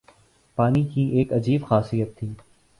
[0.57, 2.27] پانی کی ایک عجیب خاصیت تھی